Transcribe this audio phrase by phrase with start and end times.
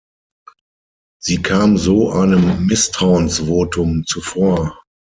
[1.21, 4.81] Sie kam so einem Misstrauensvotum zuvor.